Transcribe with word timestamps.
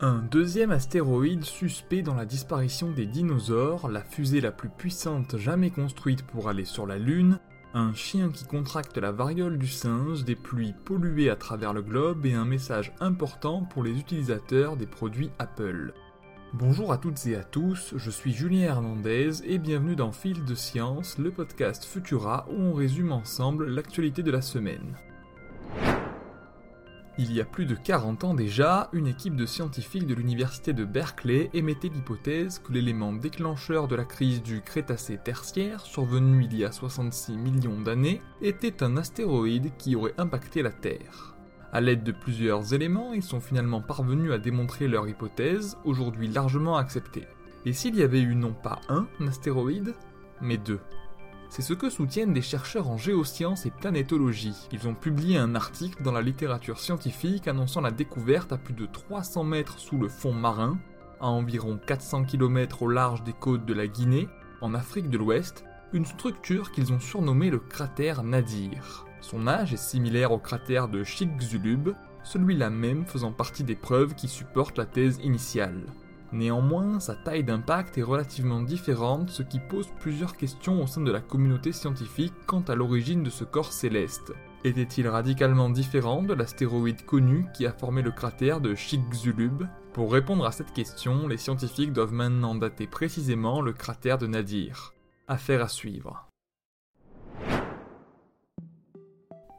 Un 0.00 0.22
deuxième 0.30 0.70
astéroïde 0.70 1.42
suspect 1.42 2.02
dans 2.02 2.14
la 2.14 2.24
disparition 2.24 2.92
des 2.92 3.04
dinosaures, 3.04 3.88
la 3.88 4.04
fusée 4.04 4.40
la 4.40 4.52
plus 4.52 4.68
puissante 4.68 5.36
jamais 5.38 5.70
construite 5.70 6.22
pour 6.22 6.48
aller 6.48 6.64
sur 6.64 6.86
la 6.86 6.98
Lune, 6.98 7.40
un 7.74 7.92
chien 7.94 8.30
qui 8.30 8.44
contracte 8.44 8.96
la 8.96 9.10
variole 9.10 9.58
du 9.58 9.66
singe, 9.66 10.24
des 10.24 10.36
pluies 10.36 10.74
polluées 10.84 11.30
à 11.30 11.36
travers 11.36 11.72
le 11.72 11.82
globe 11.82 12.26
et 12.26 12.34
un 12.34 12.44
message 12.44 12.92
important 13.00 13.64
pour 13.64 13.82
les 13.82 13.90
utilisateurs 13.90 14.76
des 14.76 14.86
produits 14.86 15.32
Apple. 15.40 15.92
Bonjour 16.52 16.92
à 16.92 16.98
toutes 16.98 17.26
et 17.26 17.34
à 17.34 17.42
tous, 17.42 17.94
je 17.96 18.10
suis 18.10 18.32
Julien 18.32 18.68
Hernandez 18.68 19.42
et 19.44 19.58
bienvenue 19.58 19.96
dans 19.96 20.12
Fil 20.12 20.44
de 20.44 20.54
Science, 20.54 21.18
le 21.18 21.32
podcast 21.32 21.84
Futura 21.84 22.46
où 22.48 22.54
on 22.54 22.72
résume 22.72 23.10
ensemble 23.10 23.68
l'actualité 23.68 24.22
de 24.22 24.30
la 24.30 24.42
semaine. 24.42 24.94
Il 27.20 27.32
y 27.32 27.40
a 27.40 27.44
plus 27.44 27.66
de 27.66 27.74
40 27.74 28.22
ans 28.22 28.34
déjà, 28.34 28.88
une 28.92 29.08
équipe 29.08 29.34
de 29.34 29.44
scientifiques 29.44 30.06
de 30.06 30.14
l'université 30.14 30.72
de 30.72 30.84
Berkeley 30.84 31.50
émettait 31.52 31.88
l'hypothèse 31.88 32.60
que 32.60 32.72
l'élément 32.72 33.12
déclencheur 33.12 33.88
de 33.88 33.96
la 33.96 34.04
crise 34.04 34.40
du 34.40 34.60
Crétacé 34.60 35.18
tertiaire, 35.18 35.80
survenue 35.80 36.44
il 36.44 36.56
y 36.56 36.64
a 36.64 36.70
66 36.70 37.36
millions 37.36 37.80
d'années, 37.80 38.22
était 38.40 38.84
un 38.84 38.96
astéroïde 38.96 39.72
qui 39.78 39.96
aurait 39.96 40.14
impacté 40.16 40.62
la 40.62 40.70
Terre. 40.70 41.34
A 41.72 41.80
l'aide 41.80 42.04
de 42.04 42.12
plusieurs 42.12 42.72
éléments, 42.72 43.12
ils 43.12 43.24
sont 43.24 43.40
finalement 43.40 43.80
parvenus 43.80 44.30
à 44.30 44.38
démontrer 44.38 44.86
leur 44.86 45.08
hypothèse, 45.08 45.76
aujourd'hui 45.84 46.28
largement 46.28 46.76
acceptée. 46.76 47.26
Et 47.66 47.72
s'il 47.72 47.96
y 47.96 48.04
avait 48.04 48.22
eu 48.22 48.36
non 48.36 48.52
pas 48.52 48.80
un 48.88 49.08
astéroïde, 49.26 49.92
mais 50.40 50.56
deux? 50.56 50.80
C'est 51.48 51.62
ce 51.62 51.72
que 51.72 51.90
soutiennent 51.90 52.32
des 52.32 52.42
chercheurs 52.42 52.90
en 52.90 52.96
géosciences 52.96 53.66
et 53.66 53.70
planétologie. 53.70 54.68
Ils 54.72 54.86
ont 54.86 54.94
publié 54.94 55.38
un 55.38 55.54
article 55.54 56.02
dans 56.02 56.12
la 56.12 56.22
littérature 56.22 56.78
scientifique 56.78 57.48
annonçant 57.48 57.80
la 57.80 57.90
découverte 57.90 58.52
à 58.52 58.58
plus 58.58 58.74
de 58.74 58.86
300 58.86 59.44
mètres 59.44 59.78
sous 59.78 59.98
le 59.98 60.08
fond 60.08 60.32
marin, 60.32 60.78
à 61.20 61.26
environ 61.26 61.78
400 61.84 62.24
km 62.24 62.82
au 62.82 62.88
large 62.88 63.24
des 63.24 63.32
côtes 63.32 63.64
de 63.64 63.74
la 63.74 63.86
Guinée, 63.86 64.28
en 64.60 64.74
Afrique 64.74 65.10
de 65.10 65.18
l'Ouest, 65.18 65.64
une 65.92 66.04
structure 66.04 66.70
qu'ils 66.70 66.92
ont 66.92 67.00
surnommée 67.00 67.50
le 67.50 67.58
cratère 67.58 68.22
Nadir. 68.22 69.06
Son 69.20 69.48
âge 69.48 69.72
est 69.72 69.78
similaire 69.78 70.32
au 70.32 70.38
cratère 70.38 70.88
de 70.88 71.02
Chicxulub, 71.02 71.94
celui-là 72.24 72.70
même 72.70 73.06
faisant 73.06 73.32
partie 73.32 73.64
des 73.64 73.74
preuves 73.74 74.14
qui 74.14 74.28
supportent 74.28 74.78
la 74.78 74.86
thèse 74.86 75.18
initiale. 75.22 75.86
Néanmoins, 76.32 77.00
sa 77.00 77.14
taille 77.14 77.44
d'impact 77.44 77.96
est 77.96 78.02
relativement 78.02 78.60
différente, 78.60 79.30
ce 79.30 79.42
qui 79.42 79.60
pose 79.60 79.88
plusieurs 79.98 80.36
questions 80.36 80.82
au 80.82 80.86
sein 80.86 81.00
de 81.00 81.10
la 81.10 81.20
communauté 81.20 81.72
scientifique 81.72 82.34
quant 82.46 82.62
à 82.68 82.74
l'origine 82.74 83.22
de 83.22 83.30
ce 83.30 83.44
corps 83.44 83.72
céleste. 83.72 84.32
Était-il 84.64 85.08
radicalement 85.08 85.70
différent 85.70 86.22
de 86.22 86.34
l'astéroïde 86.34 87.06
connu 87.06 87.46
qui 87.54 87.64
a 87.64 87.72
formé 87.72 88.02
le 88.02 88.10
cratère 88.10 88.60
de 88.60 88.74
Chicxulub? 88.74 89.66
Pour 89.94 90.12
répondre 90.12 90.44
à 90.44 90.52
cette 90.52 90.72
question, 90.72 91.28
les 91.28 91.38
scientifiques 91.38 91.92
doivent 91.92 92.12
maintenant 92.12 92.54
dater 92.54 92.86
précisément 92.86 93.62
le 93.62 93.72
cratère 93.72 94.18
de 94.18 94.26
Nadir. 94.26 94.92
Affaire 95.28 95.62
à 95.62 95.68
suivre. 95.68 96.27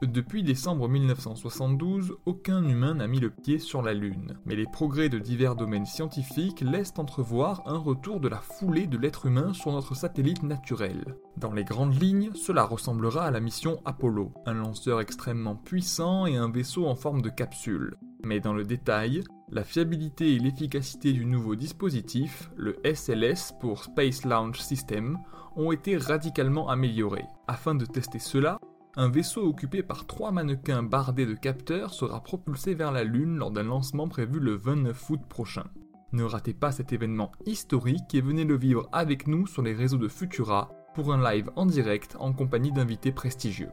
Depuis 0.01 0.43
décembre 0.43 0.87
1972, 0.87 2.15
aucun 2.25 2.63
humain 2.63 2.93
n'a 2.93 3.07
mis 3.07 3.19
le 3.19 3.29
pied 3.29 3.59
sur 3.59 3.81
la 3.81 3.93
Lune, 3.93 4.37
mais 4.45 4.55
les 4.55 4.65
progrès 4.65 5.09
de 5.09 5.19
divers 5.19 5.57
domaines 5.57 5.85
scientifiques 5.85 6.61
laissent 6.61 6.93
entrevoir 6.97 7.63
un 7.65 7.77
retour 7.77 8.21
de 8.21 8.29
la 8.29 8.37
foulée 8.37 8.87
de 8.87 8.97
l'être 8.97 9.25
humain 9.25 9.51
sur 9.51 9.73
notre 9.73 9.95
satellite 9.95 10.41
naturel. 10.43 11.17
Dans 11.35 11.51
les 11.51 11.65
grandes 11.65 12.01
lignes, 12.01 12.31
cela 12.33 12.63
ressemblera 12.63 13.25
à 13.25 13.31
la 13.31 13.41
mission 13.41 13.81
Apollo, 13.83 14.31
un 14.45 14.53
lanceur 14.53 15.01
extrêmement 15.01 15.57
puissant 15.57 16.25
et 16.25 16.37
un 16.37 16.49
vaisseau 16.49 16.87
en 16.87 16.95
forme 16.95 17.21
de 17.21 17.29
capsule. 17.29 17.97
Mais 18.23 18.39
dans 18.39 18.53
le 18.53 18.63
détail, 18.63 19.25
la 19.51 19.65
fiabilité 19.65 20.33
et 20.33 20.39
l'efficacité 20.39 21.11
du 21.11 21.25
nouveau 21.25 21.55
dispositif, 21.55 22.51
le 22.55 22.77
SLS 22.85 23.53
pour 23.59 23.83
Space 23.83 24.23
Launch 24.23 24.59
System, 24.59 25.17
ont 25.57 25.73
été 25.73 25.97
radicalement 25.97 26.69
améliorées. 26.69 27.27
Afin 27.47 27.75
de 27.75 27.85
tester 27.85 28.19
cela, 28.19 28.59
un 28.95 29.09
vaisseau 29.09 29.45
occupé 29.45 29.83
par 29.83 30.07
trois 30.07 30.31
mannequins 30.31 30.83
bardés 30.83 31.25
de 31.25 31.35
capteurs 31.35 31.93
sera 31.93 32.23
propulsé 32.23 32.73
vers 32.73 32.91
la 32.91 33.03
Lune 33.03 33.37
lors 33.37 33.51
d'un 33.51 33.63
lancement 33.63 34.07
prévu 34.07 34.39
le 34.39 34.55
29 34.55 35.09
août 35.11 35.21
prochain. 35.29 35.65
Ne 36.11 36.23
ratez 36.23 36.53
pas 36.53 36.71
cet 36.71 36.91
événement 36.91 37.31
historique 37.45 38.15
et 38.15 38.21
venez 38.21 38.45
le 38.45 38.57
vivre 38.57 38.89
avec 38.91 39.27
nous 39.27 39.45
sur 39.45 39.61
les 39.61 39.75
réseaux 39.75 39.97
de 39.97 40.07
Futura 40.07 40.71
pour 40.95 41.13
un 41.13 41.31
live 41.31 41.51
en 41.55 41.67
direct 41.67 42.15
en 42.19 42.33
compagnie 42.33 42.71
d'invités 42.71 43.11
prestigieux. 43.11 43.69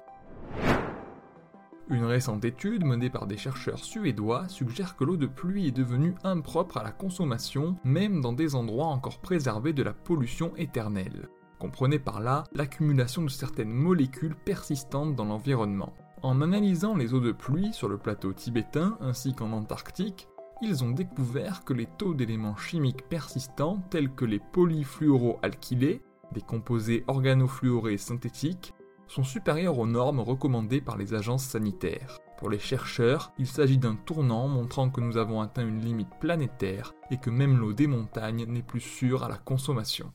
Une 1.89 2.05
récente 2.05 2.45
étude 2.45 2.85
menée 2.85 3.11
par 3.11 3.27
des 3.27 3.39
chercheurs 3.39 3.85
suédois 3.85 4.49
suggère 4.49 4.97
que 4.97 5.05
l'eau 5.05 5.17
de 5.17 5.27
pluie 5.27 5.69
est 5.69 5.77
devenue 5.77 6.15
impropre 6.25 6.77
à 6.77 6.83
la 6.83 6.91
consommation, 6.91 7.77
même 7.85 8.21
dans 8.21 8.33
des 8.33 8.55
endroits 8.55 8.89
encore 8.89 9.21
préservés 9.21 9.73
de 9.73 9.85
la 9.85 9.93
pollution 9.93 10.55
éternelle. 10.57 11.29
Comprenez 11.59 11.99
par 11.99 12.21
là 12.21 12.45
l'accumulation 12.53 13.23
de 13.23 13.31
certaines 13.31 13.73
molécules 13.73 14.37
persistantes 14.37 15.15
dans 15.15 15.25
l'environnement. 15.25 15.95
En 16.23 16.43
analysant 16.43 16.95
les 16.97 17.15
eaux 17.15 17.21
de 17.21 17.33
pluie 17.33 17.73
sur 17.73 17.89
le 17.89 17.99
plateau 17.99 18.33
tibétain 18.33 18.99
ainsi 19.01 19.35
qu'en 19.35 19.53
Antarctique, 19.53 20.29
ils 20.63 20.85
ont 20.85 20.91
découvert 20.91 21.65
que 21.65 21.75
les 21.75 21.87
taux 21.99 22.15
d'éléments 22.15 22.57
chimiques 22.57 23.09
persistants 23.09 23.83
tels 23.91 24.11
que 24.11 24.25
les 24.25 24.41
polyfluoroalkylés, 24.53 26.03
des 26.33 26.41
composés 26.41 27.05
organofluorés 27.07 27.99
synthétiques, 27.99 28.73
sont 29.07 29.25
supérieurs 29.25 29.79
aux 29.79 29.87
normes 29.87 30.21
recommandées 30.21 30.81
par 30.81 30.97
les 30.97 31.15
agences 31.15 31.45
sanitaires. 31.45 32.19
Pour 32.39 32.51
les 32.51 32.59
chercheurs, 32.59 33.33
il 33.39 33.47
s'agit 33.47 33.79
d'un 33.79 33.95
tournant 33.95 34.49
montrant 34.49 34.91
que 34.91 35.01
nous 35.01 35.17
avons 35.17 35.41
atteint 35.41 35.67
une 35.67 35.81
limite 35.81 36.19
planétaire 36.21 36.93
et 37.11 37.19
que 37.19 37.31
même 37.31 37.57
l'eau 37.59 37.73
des 37.73 37.87
montagnes 37.87 38.45
n'est 38.47 38.63
plus 38.63 38.81
sûre 38.81 39.25
à 39.25 39.29
la 39.29 39.39
consommation. 39.39 40.13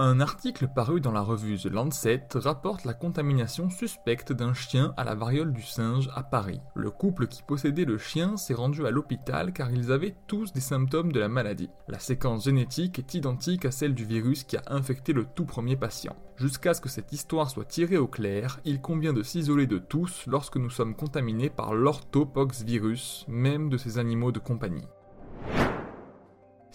Un 0.00 0.20
article 0.20 0.68
paru 0.68 1.00
dans 1.00 1.10
la 1.10 1.22
revue 1.22 1.58
The 1.58 1.64
Lancet 1.64 2.28
rapporte 2.36 2.84
la 2.84 2.94
contamination 2.94 3.68
suspecte 3.68 4.32
d'un 4.32 4.54
chien 4.54 4.94
à 4.96 5.02
la 5.02 5.16
variole 5.16 5.52
du 5.52 5.64
singe 5.64 6.08
à 6.14 6.22
Paris. 6.22 6.60
Le 6.76 6.92
couple 6.92 7.26
qui 7.26 7.42
possédait 7.42 7.84
le 7.84 7.98
chien 7.98 8.36
s'est 8.36 8.54
rendu 8.54 8.86
à 8.86 8.92
l'hôpital 8.92 9.52
car 9.52 9.72
ils 9.72 9.90
avaient 9.90 10.14
tous 10.28 10.52
des 10.52 10.60
symptômes 10.60 11.10
de 11.10 11.18
la 11.18 11.26
maladie. 11.26 11.68
La 11.88 11.98
séquence 11.98 12.44
génétique 12.44 13.00
est 13.00 13.14
identique 13.14 13.64
à 13.64 13.72
celle 13.72 13.94
du 13.94 14.04
virus 14.04 14.44
qui 14.44 14.56
a 14.56 14.62
infecté 14.68 15.12
le 15.12 15.24
tout 15.24 15.46
premier 15.46 15.74
patient. 15.74 16.14
Jusqu'à 16.36 16.74
ce 16.74 16.80
que 16.80 16.88
cette 16.88 17.12
histoire 17.12 17.50
soit 17.50 17.64
tirée 17.64 17.96
au 17.96 18.06
clair, 18.06 18.60
il 18.64 18.80
convient 18.80 19.12
de 19.12 19.24
s'isoler 19.24 19.66
de 19.66 19.78
tous 19.78 20.26
lorsque 20.28 20.58
nous 20.58 20.70
sommes 20.70 20.94
contaminés 20.94 21.50
par 21.50 21.74
l'orthopox 21.74 22.62
virus, 22.62 23.24
même 23.26 23.68
de 23.68 23.76
ces 23.76 23.98
animaux 23.98 24.30
de 24.30 24.38
compagnie. 24.38 24.86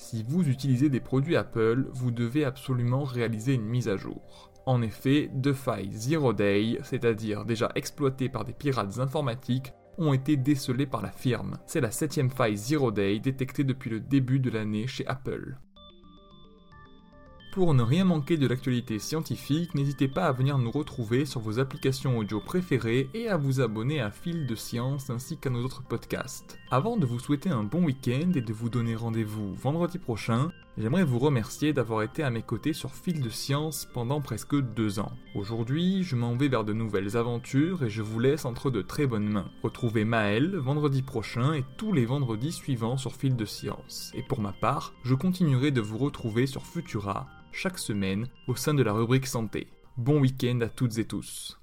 Si 0.03 0.21
vous 0.27 0.49
utilisez 0.49 0.89
des 0.89 0.99
produits 0.99 1.37
Apple, 1.37 1.87
vous 1.93 2.11
devez 2.11 2.43
absolument 2.43 3.05
réaliser 3.05 3.53
une 3.53 3.63
mise 3.63 3.87
à 3.87 3.95
jour. 3.95 4.51
En 4.65 4.81
effet, 4.81 5.31
deux 5.33 5.53
failles 5.53 5.93
Zero 5.93 6.33
Day, 6.33 6.77
c'est-à-dire 6.83 7.45
déjà 7.45 7.71
exploitées 7.75 8.27
par 8.27 8.43
des 8.43 8.51
pirates 8.51 8.99
informatiques, 8.99 9.71
ont 9.97 10.11
été 10.11 10.35
décelées 10.35 10.87
par 10.87 11.01
la 11.01 11.11
firme. 11.11 11.57
C'est 11.67 11.79
la 11.79 11.89
septième 11.89 12.29
faille 12.29 12.57
Zero 12.57 12.91
Day 12.91 13.19
détectée 13.19 13.63
depuis 13.63 13.89
le 13.89 14.01
début 14.01 14.41
de 14.41 14.49
l'année 14.49 14.87
chez 14.87 15.07
Apple. 15.07 15.55
Pour 17.53 17.75
ne 17.75 17.83
rien 17.83 18.03
manquer 18.03 18.35
de 18.37 18.47
l'actualité 18.47 18.97
scientifique, 18.97 19.75
n'hésitez 19.75 20.07
pas 20.07 20.25
à 20.25 20.31
venir 20.31 20.57
nous 20.57 20.71
retrouver 20.71 21.23
sur 21.23 21.39
vos 21.39 21.59
applications 21.59 22.17
audio 22.17 22.39
préférées 22.39 23.11
et 23.13 23.27
à 23.27 23.37
vous 23.37 23.61
abonner 23.61 24.01
à 24.01 24.09
Fil 24.09 24.47
de 24.47 24.55
Science 24.55 25.11
ainsi 25.11 25.37
qu'à 25.37 25.51
nos 25.51 25.63
autres 25.63 25.83
podcasts. 25.83 26.57
Avant 26.71 26.97
de 26.97 27.05
vous 27.05 27.19
souhaiter 27.19 27.51
un 27.51 27.63
bon 27.63 27.83
week-end 27.83 28.31
et 28.33 28.41
de 28.41 28.53
vous 28.53 28.69
donner 28.69 28.95
rendez-vous 28.95 29.53
vendredi 29.53 29.99
prochain, 29.99 30.51
j'aimerais 30.79 31.03
vous 31.03 31.19
remercier 31.19 31.73
d'avoir 31.73 32.01
été 32.01 32.23
à 32.23 32.31
mes 32.31 32.41
côtés 32.41 32.73
sur 32.73 32.95
Fil 32.95 33.21
de 33.21 33.29
Science 33.29 33.87
pendant 33.93 34.19
presque 34.19 34.59
deux 34.59 34.97
ans. 34.97 35.11
Aujourd'hui, 35.35 36.01
je 36.01 36.15
m'en 36.15 36.35
vais 36.35 36.47
vers 36.47 36.63
de 36.63 36.73
nouvelles 36.73 37.17
aventures 37.17 37.83
et 37.83 37.89
je 37.91 38.01
vous 38.01 38.19
laisse 38.19 38.45
entre 38.45 38.71
de 38.71 38.81
très 38.81 39.05
bonnes 39.05 39.29
mains. 39.29 39.51
Retrouvez 39.61 40.05
Maël 40.05 40.55
vendredi 40.55 41.03
prochain 41.03 41.53
et 41.53 41.63
tous 41.77 41.93
les 41.93 42.07
vendredis 42.07 42.51
suivants 42.51 42.97
sur 42.97 43.13
Fil 43.13 43.35
de 43.35 43.45
Science. 43.45 44.11
Et 44.15 44.23
pour 44.23 44.41
ma 44.41 44.53
part, 44.53 44.95
je 45.03 45.13
continuerai 45.13 45.69
de 45.69 45.81
vous 45.81 45.99
retrouver 45.99 46.47
sur 46.47 46.65
Futura 46.65 47.27
chaque 47.53 47.79
semaine 47.79 48.27
au 48.47 48.55
sein 48.55 48.73
de 48.73 48.83
la 48.83 48.91
rubrique 48.91 49.27
santé. 49.27 49.67
Bon 49.95 50.19
week-end 50.19 50.59
à 50.61 50.67
toutes 50.67 50.97
et 50.97 51.05
tous. 51.05 51.62